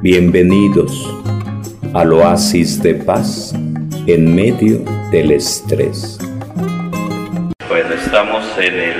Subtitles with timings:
[0.00, 1.12] Bienvenidos
[1.92, 3.52] al oasis de paz
[4.06, 4.78] en medio
[5.10, 6.20] del estrés.
[7.68, 8.94] Bueno, estamos en el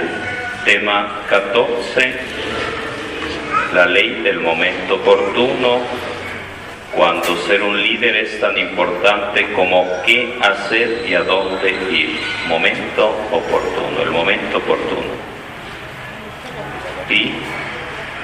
[0.65, 2.15] tema 14,
[3.75, 5.83] la ley del momento oportuno,
[6.97, 12.19] cuando ser un líder es tan importante como qué hacer y a dónde ir.
[12.49, 15.15] Momento oportuno, el momento oportuno.
[17.09, 17.35] Y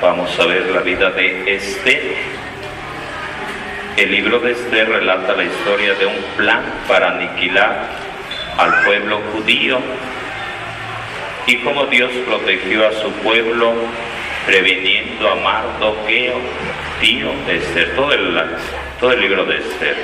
[0.02, 2.33] vamos a ver la vida de Esther
[3.96, 7.86] el libro de Esther relata la historia de un plan para aniquilar
[8.58, 9.78] al pueblo judío
[11.46, 13.72] y cómo Dios protegió a su pueblo
[14.46, 16.40] previniendo a Mardoqueo,
[17.00, 18.40] tío de Esther, todo el,
[18.98, 19.96] todo el libro de Esther,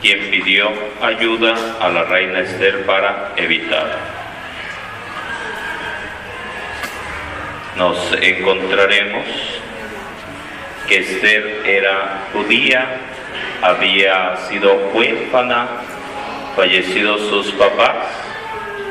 [0.00, 0.72] quien pidió
[1.02, 3.98] ayuda a la reina Esther para evitar.
[7.76, 9.24] Nos encontraremos
[10.88, 12.86] que Esther era judía,
[13.62, 15.68] había sido huérfana,
[16.56, 18.06] fallecidos sus papás,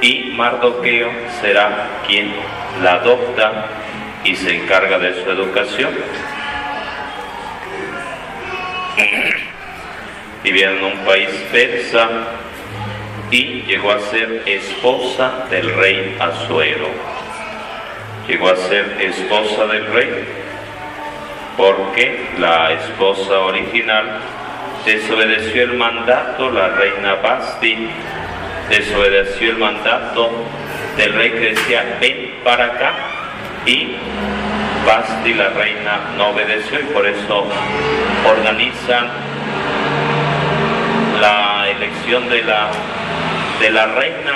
[0.02, 2.34] y Mardoqueo será quien
[2.82, 3.66] la adopta
[4.23, 5.92] y se encarga de su educación.
[10.44, 12.10] Vivía en un país persa
[13.32, 16.89] y llegó a ser esposa del rey Azuero.
[18.28, 20.42] Llegó a ser esposa del rey
[21.58, 24.20] porque la esposa original
[24.86, 27.90] desobedeció el mandato, la reina Basti
[28.70, 30.32] desobedeció el mandato
[30.98, 32.94] del rey que decía ven para acá
[33.66, 33.95] y
[34.86, 37.45] Basti la reina no obedeció y por eso
[38.28, 39.08] organizan
[41.22, 42.70] la elección de la
[43.60, 44.32] de la reina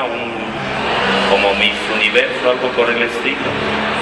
[1.29, 3.96] como Miss Universo, algo por el estilo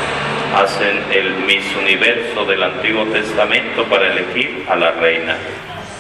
[0.55, 5.35] hacen el Miss Universo del Antiguo Testamento para elegir a la reina.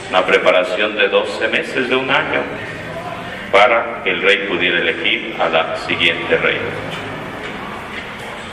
[0.09, 2.41] Una preparación de 12 meses de un año
[3.51, 6.69] para que el rey pudiera elegir a la siguiente reina.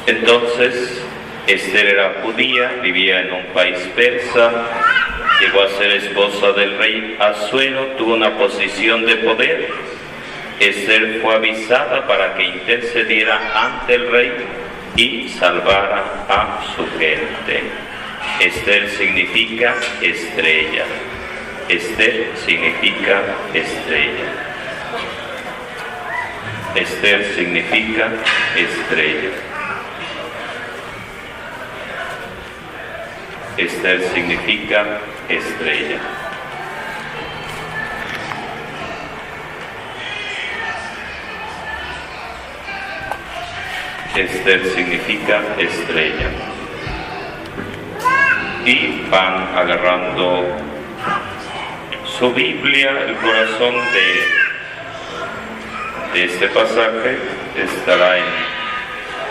[0.06, 1.04] Entonces,
[1.46, 4.50] Esther era judía, vivía en un país persa,
[5.40, 9.68] llegó a ser esposa del rey Azuero, tuvo una posición de poder.
[10.58, 14.32] Esther fue avisada para que intercediera ante el rey
[14.96, 17.62] y salvara a su gente.
[18.40, 20.84] Esther significa estrella.
[21.68, 23.22] Esther significa
[23.54, 24.52] estrella.
[26.74, 28.10] Esther significa
[28.56, 29.30] estrella.
[33.56, 36.21] Esther significa estrella.
[44.16, 46.28] Esther significa estrella.
[48.66, 50.44] Y van agarrando
[52.18, 53.74] su Biblia, el corazón
[56.12, 57.16] de, de este pasaje
[57.56, 58.24] estará en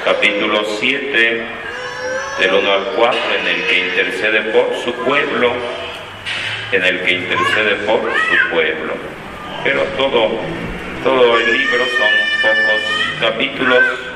[0.04, 1.46] capítulo 7,
[2.40, 5.54] del 1 al 4, en el que intercede por su pueblo,
[6.72, 8.94] en el que intercede por su pueblo.
[9.64, 10.40] Pero todo,
[11.04, 12.10] todo el libro son
[12.42, 12.82] pocos
[13.22, 14.11] capítulos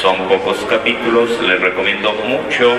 [0.00, 2.76] son pocos capítulos, les recomiendo mucho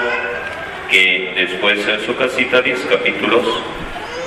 [0.90, 3.46] que después en su casita 10 capítulos,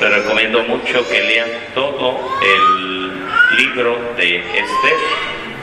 [0.01, 4.97] les recomiendo mucho que lean todo el libro de Esther.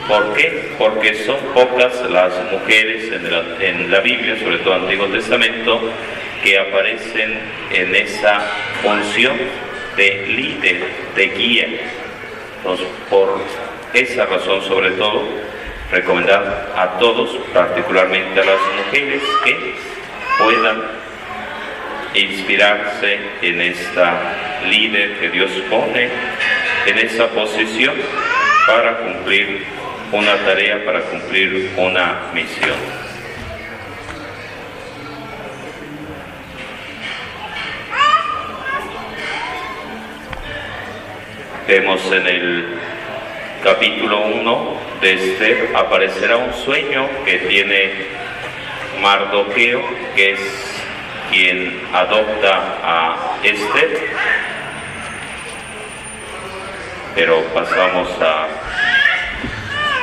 [0.07, 0.71] ¿Por qué?
[0.77, 5.07] Porque son pocas las mujeres en la, en la Biblia, sobre todo en el Antiguo
[5.07, 5.81] Testamento,
[6.43, 7.39] que aparecen
[7.71, 8.41] en esa
[8.81, 9.37] función
[9.95, 10.83] de líder,
[11.15, 11.67] de guía.
[13.09, 13.39] Por
[13.93, 15.23] esa razón sobre todo,
[15.91, 19.75] recomendar a todos, particularmente a las mujeres, que
[20.37, 20.81] puedan
[22.13, 26.09] inspirarse en esta líder que Dios pone
[26.85, 27.95] en esa posición
[28.67, 29.65] para cumplir
[30.11, 32.77] una tarea, para cumplir una misión.
[41.67, 42.65] Vemos en el
[43.63, 47.91] capítulo 1 de aparecerá un sueño que tiene
[49.01, 49.81] Mardoqueo,
[50.15, 50.39] que es
[51.31, 54.09] quien adopta a Esther.
[57.15, 58.47] Pero pasamos a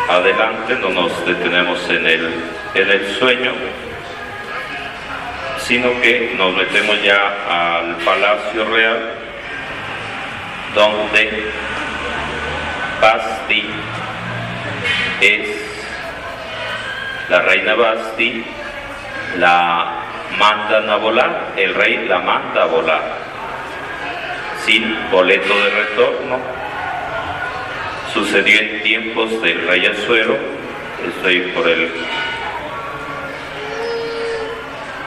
[0.08, 2.44] adelante, no nos detenemos en el,
[2.74, 3.52] en el sueño,
[5.58, 9.12] sino que nos metemos ya al palacio real,
[10.74, 11.50] donde
[13.00, 13.64] Basti
[15.20, 15.48] es
[17.28, 18.44] la reina Basti,
[19.38, 20.02] la
[20.38, 23.02] mandan a volar, el rey la manda a volar,
[24.64, 26.38] sin boleto de retorno.
[28.12, 30.38] Sucedió en tiempos del rey Azuero,
[31.08, 31.90] estoy por el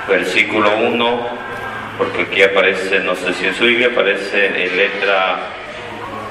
[0.08, 1.28] versículo 1,
[1.98, 5.59] porque aquí aparece, no sé si en su Biblia aparece en letra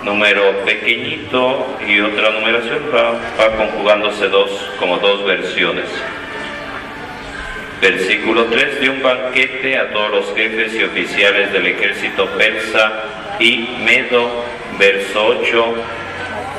[0.08, 5.84] número pequeñito y otra numeración, va, va conjugándose dos, como dos versiones.
[7.80, 13.04] Versículo 3, de un banquete a todos los jefes y oficiales del ejército persa
[13.38, 14.44] y medo.
[14.78, 15.74] Verso 8,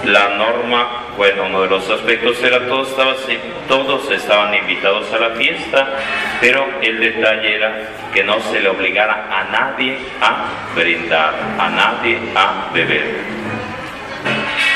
[0.05, 2.95] la norma, bueno, uno de los aspectos era todos,
[3.67, 5.87] todos estaban invitados a la fiesta,
[6.39, 10.45] pero el detalle era que no se le obligara a nadie a
[10.75, 13.39] brindar, a nadie a beber.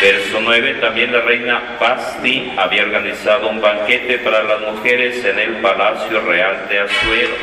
[0.01, 5.61] Verso 9, también la reina Basti había organizado un banquete para las mujeres en el
[5.61, 7.35] Palacio Real de Azuero.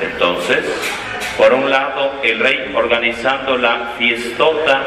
[0.00, 0.64] Entonces,
[1.36, 4.82] por un lado, el rey organizando la fiestota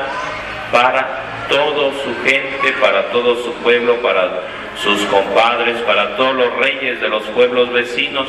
[0.71, 4.41] para toda su gente, para todo su pueblo, para
[4.75, 8.27] sus compadres, para todos los reyes de los pueblos vecinos.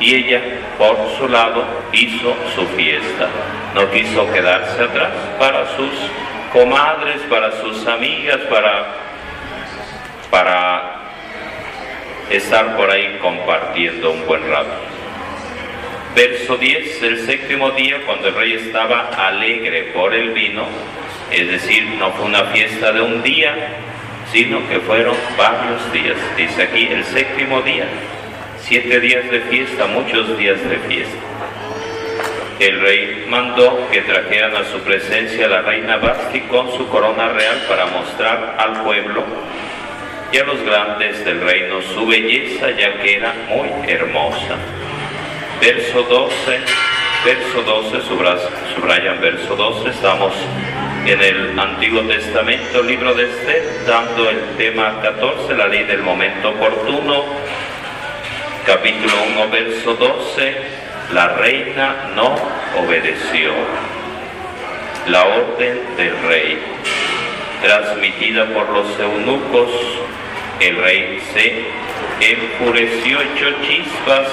[0.00, 0.40] Y ella,
[0.78, 3.28] por su lado, hizo su fiesta.
[3.74, 5.90] No quiso quedarse atrás para sus
[6.52, 8.86] comadres, para sus amigas, para,
[10.30, 11.00] para
[12.30, 14.89] estar por ahí compartiendo un buen rato.
[16.14, 20.66] Verso 10, el séptimo día, cuando el rey estaba alegre por el vino,
[21.30, 23.54] es decir, no fue una fiesta de un día,
[24.32, 26.16] sino que fueron varios días.
[26.36, 27.86] Dice aquí el séptimo día,
[28.58, 31.16] siete días de fiesta, muchos días de fiesta.
[32.58, 37.28] El rey mandó que trajeran a su presencia a la reina Basti con su corona
[37.28, 39.24] real para mostrar al pueblo
[40.32, 44.58] y a los grandes del reino su belleza, ya que era muy hermosa.
[45.60, 46.58] Verso 12,
[47.22, 48.00] verso 12,
[48.74, 50.32] subrayan verso 12, estamos
[51.04, 56.48] en el Antiguo Testamento, libro de Esther, dando el tema 14, la ley del momento
[56.48, 57.24] oportuno,
[58.64, 60.56] capítulo 1, verso 12,
[61.12, 62.36] la reina no
[62.82, 63.52] obedeció
[65.08, 66.58] la orden del rey,
[67.62, 69.70] transmitida por los eunucos,
[70.58, 71.66] el rey se
[72.20, 74.28] enfureció, echó chispas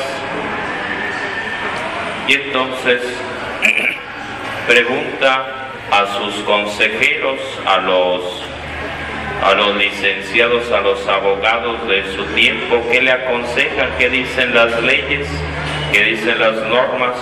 [2.27, 3.01] y entonces
[4.67, 8.43] pregunta a sus consejeros, a los,
[9.43, 14.81] a los licenciados, a los abogados de su tiempo, qué le aconsejan, qué dicen las
[14.83, 15.27] leyes,
[15.93, 17.15] qué dicen las normas.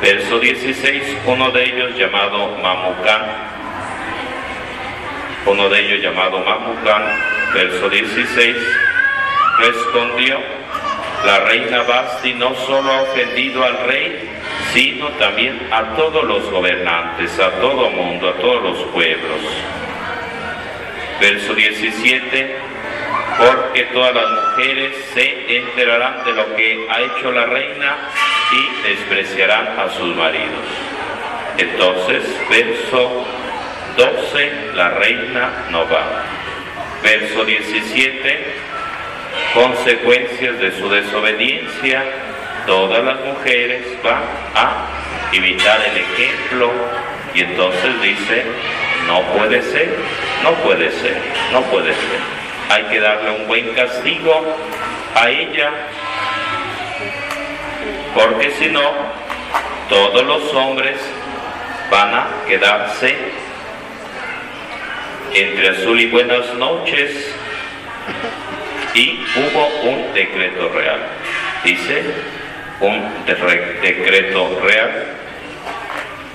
[0.00, 3.22] Verso 16, uno de ellos llamado Mamucán,
[5.46, 7.02] uno de ellos llamado Mamucán,
[7.54, 8.56] verso 16,
[9.58, 10.38] respondió,
[11.24, 14.35] la reina Basti no solo ha ofendido al rey,
[14.72, 19.40] sino también a todos los gobernantes, a todo mundo, a todos los pueblos.
[21.20, 22.56] Verso 17,
[23.38, 27.96] porque todas las mujeres se enterarán de lo que ha hecho la reina
[28.52, 30.64] y despreciarán a sus maridos.
[31.58, 33.26] Entonces, verso
[33.96, 36.22] 12, la reina no va.
[37.02, 38.44] Verso 17,
[39.54, 42.04] consecuencias de su desobediencia,
[42.66, 44.22] todas las mujeres van
[44.54, 44.86] a
[45.32, 46.70] imitar el ejemplo
[47.34, 48.44] y entonces dice,
[49.06, 49.96] no puede ser,
[50.42, 51.16] no puede ser,
[51.52, 52.20] no puede ser.
[52.70, 54.56] Hay que darle un buen castigo
[55.14, 55.70] a ella,
[58.14, 58.92] porque si no,
[59.88, 60.96] todos los hombres
[61.90, 63.16] van a quedarse
[65.34, 67.34] entre azul y buenas noches
[68.94, 71.00] y hubo un decreto real.
[71.62, 72.02] Dice,
[72.80, 73.24] un
[73.80, 75.04] decreto real.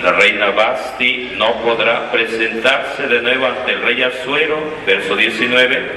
[0.02, 5.90] La reina Basti no podrá presentarse de nuevo ante el rey Azuero, verso 19.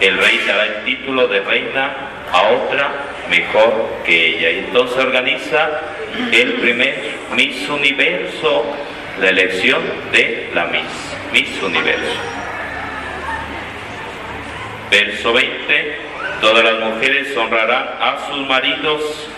[0.00, 1.94] El rey dará el título de reina
[2.32, 2.90] a otra
[3.30, 4.50] mejor que ella.
[4.50, 5.70] Y entonces organiza
[6.32, 6.94] el primer
[7.36, 8.74] Miss Universo,
[9.20, 12.20] la elección de la Miss, Miss Universo.
[14.90, 15.98] Verso 20,
[16.40, 19.28] todas las mujeres honrarán a sus maridos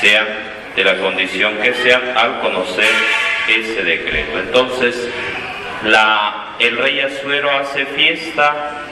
[0.00, 0.26] sean
[0.74, 2.90] de la condición que sean al conocer
[3.48, 4.38] ese decreto.
[4.38, 5.08] Entonces,
[6.58, 8.82] el rey Azuero hace fiesta,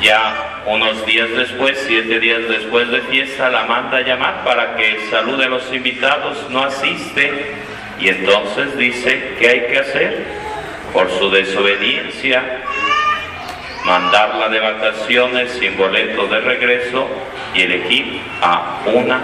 [0.00, 5.00] ya unos días después, siete días después de fiesta, la manda a llamar para que
[5.10, 7.54] salude a los invitados, no asiste,
[7.98, 10.24] y entonces dice, ¿qué hay que hacer?
[10.92, 12.62] Por su desobediencia,
[13.84, 17.08] mandarla de vacaciones sin boleto de regreso
[17.54, 19.20] y elegir a una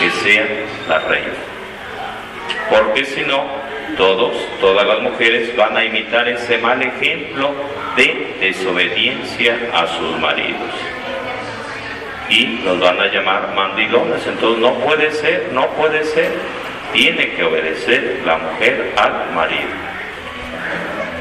[0.00, 0.46] que sea
[0.88, 1.34] la reina.
[2.70, 3.44] Porque si no,
[3.98, 7.52] todos, todas las mujeres van a imitar ese mal ejemplo
[7.96, 10.70] de desobediencia a sus maridos.
[12.30, 14.26] Y los van a llamar mandilones.
[14.26, 16.32] Entonces no puede ser, no puede ser.
[16.94, 19.68] Tiene que obedecer la mujer al marido.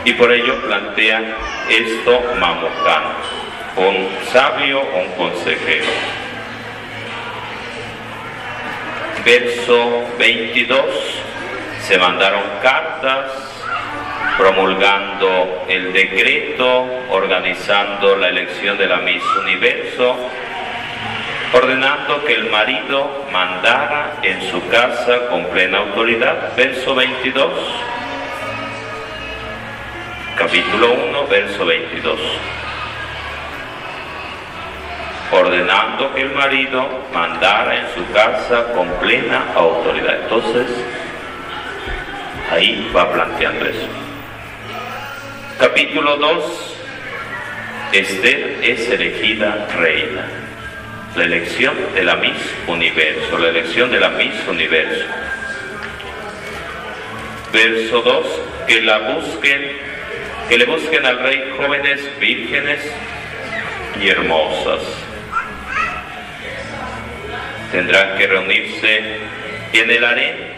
[0.06, 1.22] Y por ello plantea
[1.70, 3.12] esto Mamucano,
[3.76, 5.86] un sabio, un consejero.
[9.30, 10.82] Verso 22
[11.82, 13.30] se mandaron cartas
[14.40, 20.18] promulgando el decreto, organizando la elección de la Miss Universo,
[21.54, 26.56] ordenando que el marido mandara en su casa con plena autoridad.
[26.56, 27.52] Verso 22,
[30.38, 32.20] capítulo 1, verso 22
[35.32, 40.24] ordenando que el marido mandara en su casa con plena autoridad.
[40.24, 40.68] Entonces,
[42.52, 43.88] Ahí va planteando eso.
[45.60, 46.76] Capítulo 2.
[47.92, 50.26] Esther es elegida reina.
[51.16, 55.06] La elección de la Miss Universo, la elección de la Miss Universo.
[57.54, 58.26] Verso 2,
[58.68, 59.72] que la busquen,
[60.48, 62.80] que le busquen al rey jóvenes, vírgenes
[64.02, 64.82] y hermosas.
[67.72, 69.18] Tendrán que reunirse
[69.74, 70.50] en el harén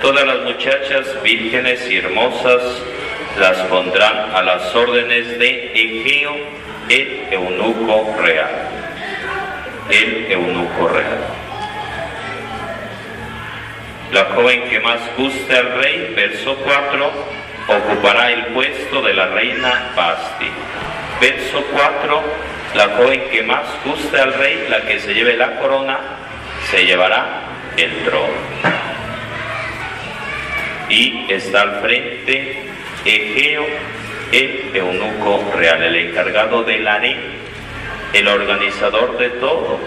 [0.00, 2.62] Todas las muchachas vírgenes y hermosas
[3.38, 6.36] las pondrán a las órdenes de Egeo,
[6.90, 8.50] el eunuco real.
[9.90, 11.18] El eunuco real.
[14.12, 17.10] La joven que más guste al rey, verso 4,
[17.68, 20.50] ocupará el puesto de la reina Basti.
[21.20, 22.22] Verso 4,
[22.74, 25.98] la joven que más guste al rey, la que se lleve la corona,
[26.70, 27.42] se llevará
[27.76, 28.34] el trono
[30.88, 32.62] y está al frente
[33.04, 33.64] Egeo,
[34.32, 37.18] el eunuco real, el encargado del harén,
[38.12, 39.78] el organizador de todo.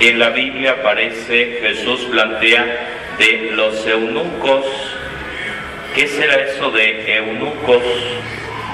[0.00, 2.64] En la Biblia aparece, Jesús plantea
[3.18, 4.64] de los eunucos,
[5.94, 7.82] ¿qué será eso de eunucos?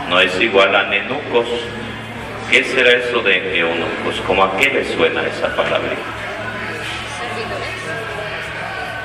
[0.09, 1.49] No es igual a nenucos.
[2.51, 4.23] ¿Qué será eso de eunucos?
[4.27, 5.93] ¿Cómo a qué le suena esa palabra?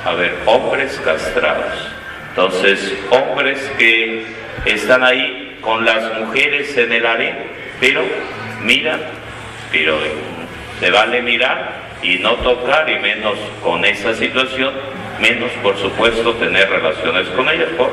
[0.04, 1.72] A ver, hombres castrados.
[2.30, 4.26] Entonces, hombres que
[4.66, 7.36] están ahí con las mujeres en el harén,
[7.80, 8.02] pero
[8.62, 9.00] miran,
[9.70, 9.98] pero
[10.80, 14.74] se vale mirar y no tocar, y menos con esa situación,
[15.20, 17.90] menos por supuesto tener relaciones con ellas por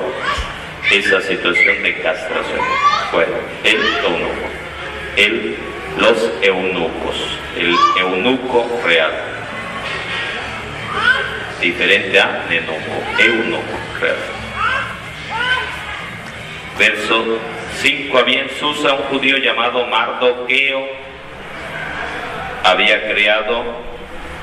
[0.91, 2.59] esa situación de castración.
[3.13, 4.47] Bueno, el eunuco,
[5.15, 5.55] el,
[5.97, 9.11] los eunucos, el eunuco real
[11.61, 13.63] diferente a nenuco, eunuco.
[16.77, 17.39] Verso
[17.81, 18.17] 5.
[18.17, 20.87] Había en Susa un judío llamado Mardoqueo,
[22.63, 23.63] había creado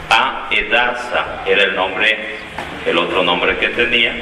[0.08, 2.36] a Edasa, era el nombre,
[2.86, 4.14] el otro nombre que tenía,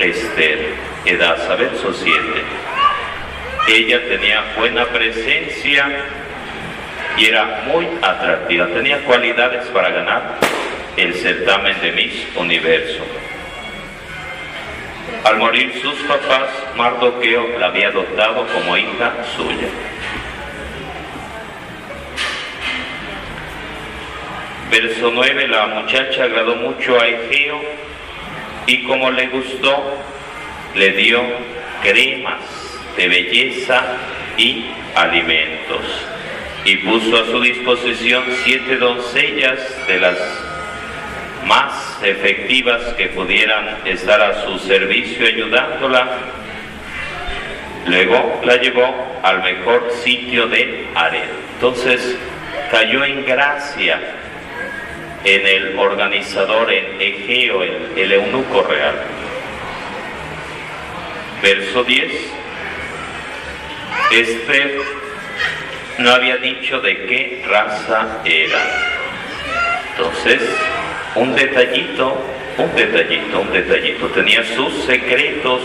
[0.00, 2.20] Esther, Edasa, verso 7.
[3.68, 5.86] Ella tenía buena presencia
[7.16, 10.61] y era muy atractiva, tenía cualidades para ganar
[10.96, 13.02] el certamen de Miss Universo.
[15.24, 19.68] Al morir sus papás, Mardoqueo la había adoptado como hija suya.
[24.70, 27.60] Verso 9, la muchacha agradó mucho a Egeo
[28.66, 29.98] y como le gustó,
[30.74, 31.22] le dio
[31.82, 32.40] cremas
[32.96, 33.82] de belleza
[34.36, 35.82] y alimentos
[36.64, 40.18] y puso a su disposición siete doncellas de las
[41.52, 46.08] más efectivas que pudieran estar a su servicio ayudándola.
[47.84, 51.28] Luego la llevó al mejor sitio de Ared.
[51.54, 52.16] Entonces
[52.70, 54.00] cayó en gracia
[55.24, 58.94] en el organizador, en Egeo, el, el eunuco real.
[61.42, 62.12] Verso 10.
[64.10, 64.80] Este
[65.98, 68.58] no había dicho de qué raza era.
[69.90, 70.40] Entonces,
[71.14, 72.16] un detallito,
[72.58, 74.06] un detallito, un detallito.
[74.08, 75.62] Tenía sus secretos,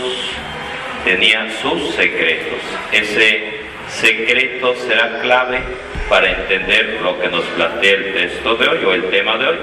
[1.04, 2.60] tenía sus secretos.
[2.92, 5.60] Ese secreto será clave
[6.08, 9.58] para entender lo que nos plantea el texto de hoy o el tema de hoy,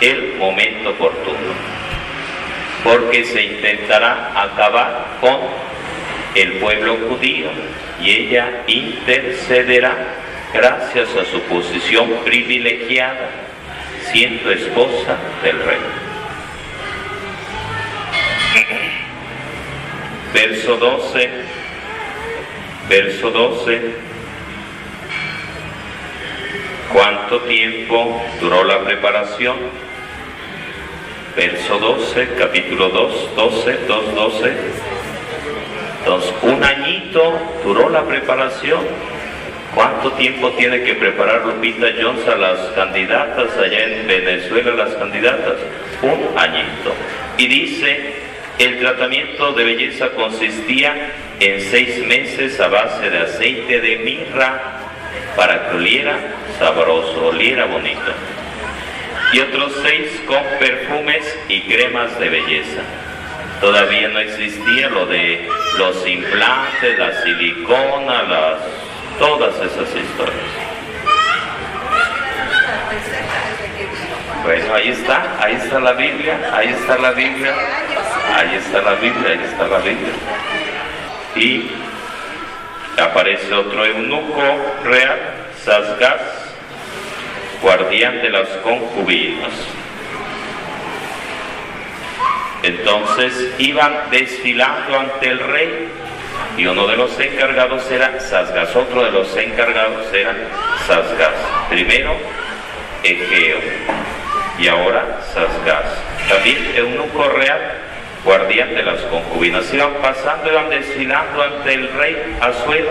[0.00, 1.76] el momento oportuno.
[2.84, 5.38] Porque se intentará acabar con
[6.34, 7.48] el pueblo judío
[8.00, 9.96] y ella intercederá
[10.52, 13.45] gracias a su posición privilegiada
[14.16, 15.78] siendo esposa del rey.
[20.32, 21.30] Verso 12,
[22.88, 23.94] verso 12.
[26.94, 29.56] ¿Cuánto tiempo duró la preparación?
[31.36, 34.52] Verso 12, capítulo 2, 12, 2, 12.
[35.98, 38.80] Entonces, un añito duró la preparación.
[39.76, 45.58] ¿Cuánto tiempo tiene que preparar Lupita Jones a las candidatas allá en Venezuela, las candidatas?
[46.00, 46.94] Un añito.
[47.36, 48.14] Y dice,
[48.58, 54.78] el tratamiento de belleza consistía en seis meses a base de aceite de mirra
[55.36, 56.20] para que oliera
[56.58, 58.14] sabroso, oliera bonito.
[59.34, 62.80] Y otros seis con perfumes y cremas de belleza.
[63.60, 68.85] Todavía no existía lo de los implantes, la silicona, las,
[69.18, 70.66] todas esas historias.
[74.42, 77.54] Bueno, ahí está, ahí está la Biblia, ahí está la Biblia,
[78.34, 80.12] ahí está la Biblia, ahí está la Biblia.
[81.34, 81.70] Y
[83.00, 84.42] aparece otro eunuco
[84.84, 85.18] real,
[85.64, 86.20] Sasgas,
[87.60, 89.52] guardián de las concubinas.
[92.62, 95.88] Entonces iban desfilando ante el rey
[96.56, 100.34] y uno de los encargados era Sasgas, otro de los encargados era
[100.86, 101.34] Sasgas.
[101.68, 102.16] Primero
[103.02, 103.58] Egeo
[104.58, 105.84] y ahora Sasgas.
[106.28, 107.60] También eunuco real,
[108.24, 109.72] guardián de las concubinas.
[109.72, 112.90] Iban pasando, iban desfilando ante el rey Azuero.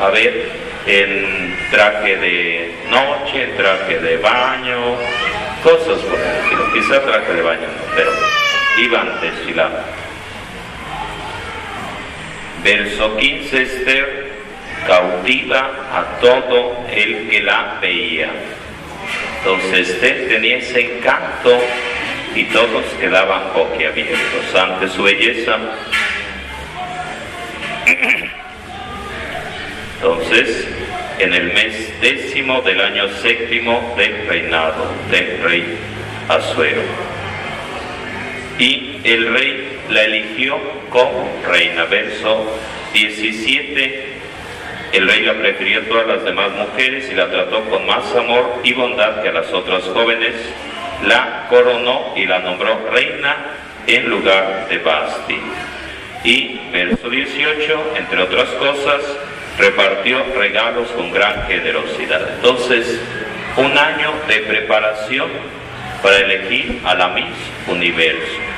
[0.00, 0.50] A ver,
[0.86, 4.96] en traje de noche, traje de baño,
[5.62, 6.72] cosas por el estilo.
[6.72, 8.12] Quizá traje de baño, pero
[8.78, 9.99] iban desfilando.
[12.62, 14.30] Verso 15, Esther
[14.86, 18.30] cautiva a todo el que la veía.
[19.38, 21.58] Entonces Esther tenía ese encanto
[22.34, 25.58] y todos quedaban boquiabiertos ante su belleza.
[29.96, 30.66] Entonces,
[31.18, 35.78] en el mes décimo del año séptimo del reinado del rey
[36.28, 36.82] Azuero.
[38.58, 40.58] Y el rey la eligió
[40.90, 41.84] como reina.
[41.84, 42.46] Verso
[42.92, 44.20] 17.
[44.92, 48.60] El rey la prefirió a todas las demás mujeres y la trató con más amor
[48.64, 50.34] y bondad que a las otras jóvenes.
[51.06, 53.36] La coronó y la nombró reina
[53.86, 55.38] en lugar de Basti.
[56.24, 59.00] Y verso 18, entre otras cosas,
[59.58, 62.34] repartió regalos con gran generosidad.
[62.34, 63.00] Entonces,
[63.56, 65.30] un año de preparación
[66.02, 67.36] para elegir a la Miss
[67.68, 68.49] Universo.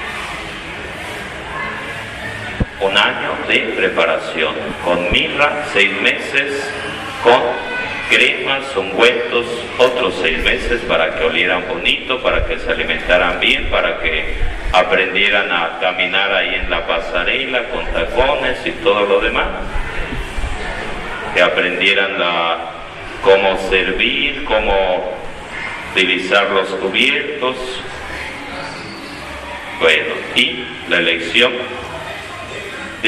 [2.82, 6.68] Un año de preparación, con mirra seis meses,
[7.22, 7.40] con
[8.10, 9.46] cremas, ungüentos,
[9.78, 14.34] otros seis meses para que olieran bonito, para que se alimentaran bien, para que
[14.72, 19.46] aprendieran a caminar ahí en la pasarela con tacones y todo lo demás.
[21.34, 22.16] Que aprendieran
[23.22, 25.16] cómo servir, cómo
[25.92, 27.56] utilizar los cubiertos.
[29.80, 31.52] Bueno, y la elección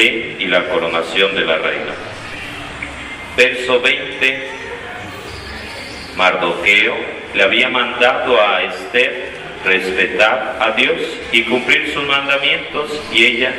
[0.02, 1.92] y la coronación de la reina.
[3.36, 4.48] Verso 20,
[6.16, 6.96] Mardoqueo
[7.34, 9.32] le había mandado a Esther
[9.64, 11.00] respetar a Dios
[11.32, 13.52] y cumplir sus mandamientos y ella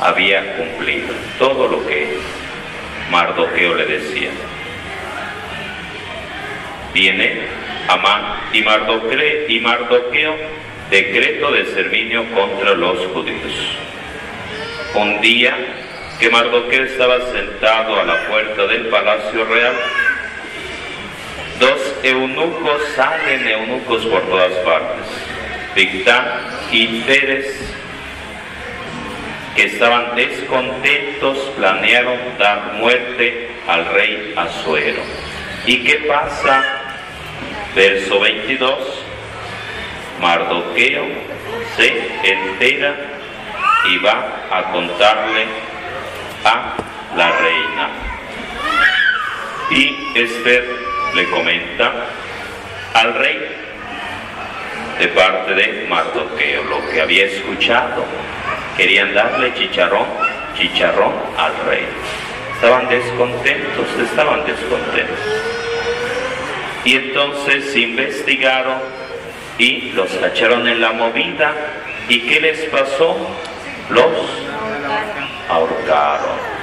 [0.00, 2.18] había cumplido todo lo que
[3.10, 4.30] Mardoqueo le decía.
[6.92, 7.42] Viene
[7.88, 8.62] Amán y
[9.60, 10.36] Mardoqueo,
[10.90, 13.76] decreto de exterminio contra los judíos.
[14.94, 15.56] Un día
[16.20, 19.74] que Mardoqueo estaba sentado a la puerta del palacio real,
[21.58, 25.06] dos eunucos salen eunucos por todas partes.
[25.74, 26.24] Victán
[26.70, 27.74] y Pérez
[29.56, 35.02] que estaban descontentos, planearon dar muerte al rey Azuero.
[35.66, 36.64] ¿Y qué pasa?
[37.74, 39.04] Verso 22,
[40.20, 41.04] Mardoqueo
[41.76, 41.88] se
[42.22, 43.13] entera
[43.86, 45.46] y va a contarle
[46.44, 46.74] a
[47.16, 47.88] la reina.
[49.70, 50.64] Y Esther
[51.14, 51.92] le comenta
[52.94, 53.38] al rey
[54.98, 58.04] de parte de Mardoqueo lo que había escuchado
[58.76, 60.06] Querían darle chicharrón,
[60.56, 61.86] chicharrón al rey.
[62.56, 65.18] Estaban descontentos, estaban descontentos.
[66.84, 68.78] Y entonces investigaron
[69.58, 71.54] y los cacharon en la movida.
[72.08, 73.16] ¿Y qué les pasó?
[73.90, 74.44] Los
[75.48, 76.54] ahorcaron.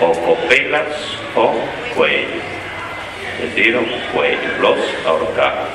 [0.00, 1.54] O copelas o
[1.96, 2.40] cuello.
[3.40, 5.68] les dieron cuello, los ahorcaron.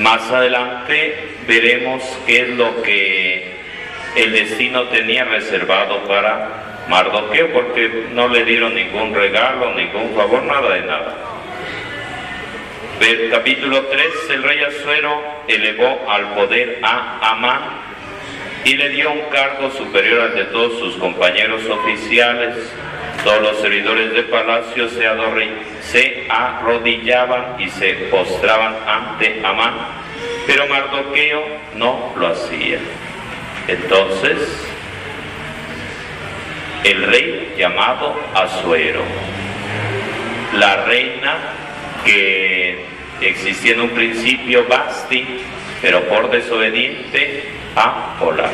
[0.00, 3.56] Más adelante veremos qué es lo que
[4.16, 10.74] el destino tenía reservado para Mardoqueo, porque no le dieron ningún regalo, ningún favor, nada
[10.74, 11.16] de nada.
[13.00, 17.87] Ver, capítulo 3, el rey Azuero elevó al poder a Amán
[18.64, 22.54] y le dio un cargo superior al de todos sus compañeros oficiales.
[23.24, 25.04] Todos los servidores de palacio se,
[25.82, 29.74] se arrodillaban y se postraban ante Amán,
[30.46, 31.42] pero Mardoqueo
[31.74, 32.78] no lo hacía.
[33.66, 34.38] Entonces,
[36.84, 39.02] el rey llamado Azuero,
[40.54, 41.38] la reina
[42.04, 42.84] que
[43.20, 45.26] existía en un principio Basti,
[45.82, 48.50] pero por desobediente a.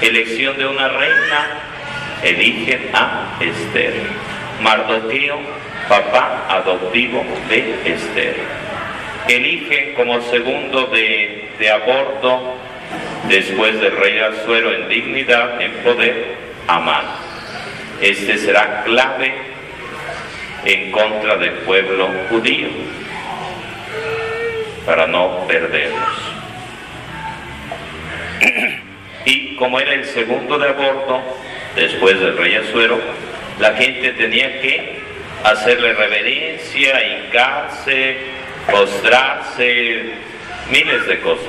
[0.00, 1.60] Elección de una reina,
[2.22, 3.94] eligen a Esther.
[4.62, 5.38] Mardoqueo,
[5.88, 8.36] papá adoptivo de Esther.
[9.28, 11.70] Eligen como segundo de, de
[13.28, 16.36] después del rey Azuero en dignidad, en poder,
[16.68, 17.04] Amán.
[18.00, 19.32] Este será clave
[20.64, 22.68] en contra del pueblo judío
[24.84, 26.25] para no perderlos.
[29.24, 31.20] Y como era el segundo de aborto,
[31.74, 32.98] después del rey Azuero,
[33.58, 35.00] la gente tenía que
[35.42, 38.16] hacerle reverencia, hincarse,
[38.70, 40.12] postrarse,
[40.70, 41.46] miles de cosas.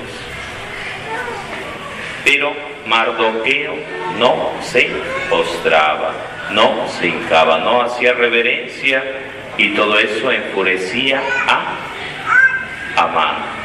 [2.24, 2.54] Pero
[2.88, 3.76] Mardoqueo
[4.18, 4.90] no se
[5.30, 6.14] postraba,
[6.52, 9.04] no se hincaba, no hacía reverencia
[9.58, 11.78] y todo eso enfurecía a
[12.96, 13.57] Amán.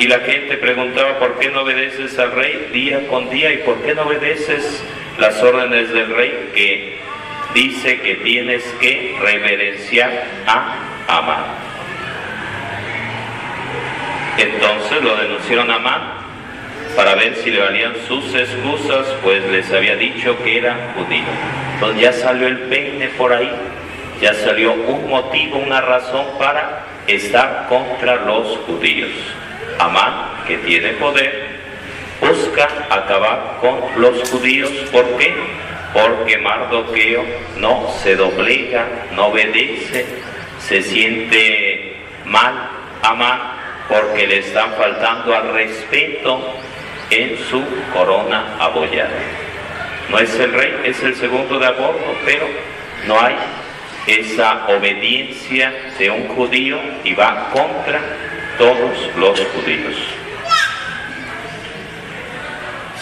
[0.00, 3.52] Y la gente preguntaba, ¿por qué no obedeces al rey día con día?
[3.52, 4.82] ¿Y por qué no obedeces
[5.18, 6.96] las órdenes del rey que
[7.52, 11.44] dice que tienes que reverenciar a Amán?
[14.38, 16.02] Entonces lo denunciaron a Amán
[16.96, 21.24] para ver si le valían sus excusas, pues les había dicho que era judío.
[21.74, 23.52] Entonces ya salió el peine por ahí,
[24.22, 29.10] ya salió un motivo, una razón para estar contra los judíos.
[29.80, 31.48] Amán, que tiene poder,
[32.20, 34.70] busca acabar con los judíos.
[34.92, 35.34] ¿Por qué?
[35.94, 37.24] Porque Mardoqueo
[37.56, 40.04] no se doblega, no obedece,
[40.58, 42.68] se siente mal
[43.02, 43.40] Amán
[43.88, 46.54] porque le están faltando al respeto
[47.08, 47.64] en su
[47.94, 49.18] corona abollada.
[50.10, 52.46] No es el rey, es el segundo de aborto, pero
[53.06, 53.34] no hay
[54.06, 58.00] esa obediencia de un judío y va contra
[58.60, 59.96] todos los judíos.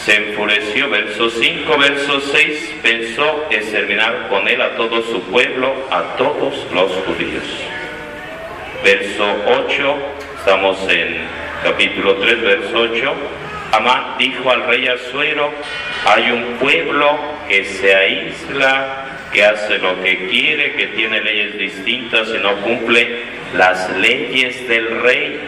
[0.05, 6.17] Se enfureció, verso 5, verso 6, pensó exterminar con él a todo su pueblo, a
[6.17, 7.43] todos los judíos.
[8.85, 9.27] Verso
[9.67, 9.97] 8,
[10.39, 11.27] estamos en
[11.65, 13.15] capítulo 3, verso 8,
[13.73, 15.53] Amán dijo al rey Azuero,
[16.07, 17.19] hay un pueblo
[17.49, 23.23] que se aísla, que hace lo que quiere, que tiene leyes distintas y no cumple
[23.57, 25.41] las leyes del rey.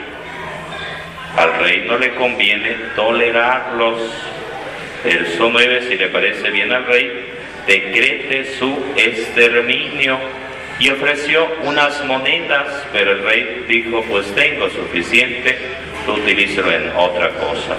[1.36, 4.00] Al rey no le conviene tolerarlos.
[5.04, 7.10] Verso 9, si le parece bien al rey,
[7.66, 10.18] decrete su exterminio
[10.78, 15.58] y ofreció unas monedas, pero el rey dijo, pues tengo suficiente,
[16.04, 17.76] tú utilízalo en otra cosa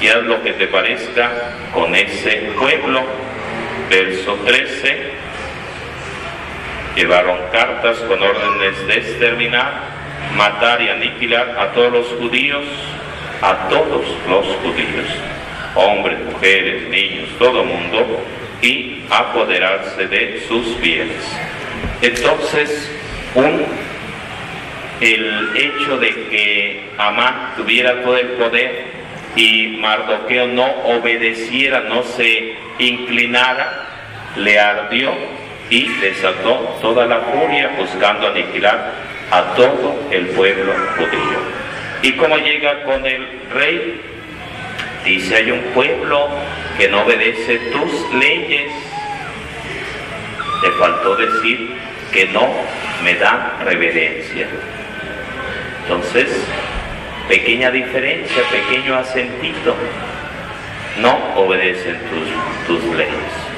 [0.00, 1.30] y haz lo que te parezca
[1.72, 3.02] con ese pueblo.
[3.88, 5.13] Verso 13,
[6.94, 9.72] llevaron cartas con órdenes de exterminar,
[10.36, 12.64] matar y aniquilar a todos los judíos,
[13.42, 15.06] a todos los judíos,
[15.74, 18.20] hombres, mujeres, niños, todo mundo,
[18.62, 21.36] y apoderarse de sus bienes.
[22.00, 22.90] Entonces,
[23.34, 23.66] un,
[25.00, 28.84] el hecho de que Amán tuviera todo el poder
[29.36, 33.88] y Mardoqueo no obedeciera, no se inclinara,
[34.36, 35.12] le ardió
[35.70, 38.92] y desató toda la furia buscando aniquilar
[39.30, 41.38] a todo el pueblo judío.
[42.02, 44.00] Y como llega con el rey,
[45.04, 46.28] dice hay un pueblo
[46.76, 48.70] que no obedece tus leyes.
[50.62, 51.70] Le faltó decir
[52.12, 52.48] que no
[53.02, 54.46] me da reverencia.
[55.82, 56.28] Entonces,
[57.28, 59.74] pequeña diferencia, pequeño acentito,
[61.00, 63.53] no obedecen tus, tus leyes.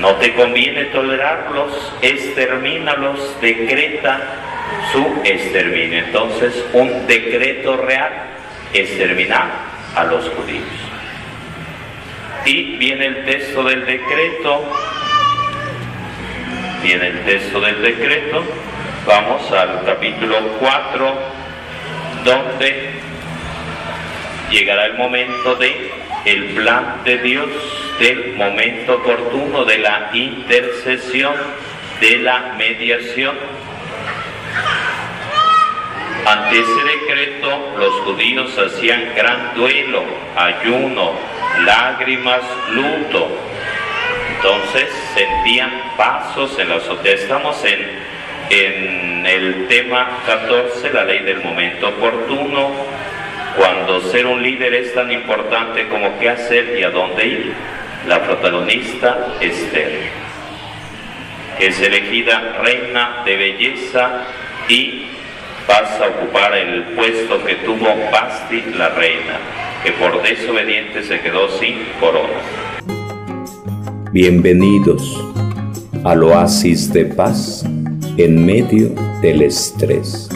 [0.00, 4.20] No te conviene tolerarlos, extermínalos, decreta
[4.92, 5.98] su exterminio.
[5.98, 8.12] Entonces, un decreto real,
[8.72, 9.50] exterminar
[9.96, 10.68] a los judíos.
[12.44, 14.64] Y viene el texto del decreto
[16.82, 18.44] Viene el texto del decreto.
[19.04, 21.14] Vamos al capítulo 4,
[22.24, 22.90] donde
[24.50, 25.90] llegará el momento de
[26.24, 27.48] el plan de Dios,
[27.98, 31.34] del momento oportuno de la intercesión,
[32.00, 33.36] de la mediación.
[36.26, 40.02] Ante ese decreto los judíos hacían gran duelo,
[40.36, 41.12] ayuno,
[41.64, 43.28] lágrimas, luto.
[44.36, 47.14] Entonces sentían pasos en la azotea.
[47.14, 47.98] Estamos en,
[48.50, 52.72] en el tema 14, la ley del momento oportuno,
[53.56, 57.52] cuando ser un líder es tan importante como qué hacer y a dónde ir.
[58.06, 60.00] La protagonista Esther,
[61.58, 64.24] que es elegida reina de belleza
[64.68, 65.06] y
[65.66, 69.38] pasa a ocupar el puesto que tuvo Basti la reina,
[69.84, 72.40] que por desobediente se quedó sin corona.
[74.12, 75.22] Bienvenidos
[76.04, 77.64] al oasis de paz
[78.16, 78.88] en medio
[79.20, 80.28] del estrés.